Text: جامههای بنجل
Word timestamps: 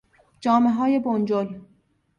جامههای 0.41 0.99
بنجل 0.99 1.59